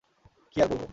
কী 0.51 0.57
আর 0.61 0.67
বলবো? 0.69 0.85